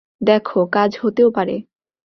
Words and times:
দেখো, 0.21 0.59
কাজ 0.71 0.91
হতেও 1.01 1.29
পারে। 1.31 1.55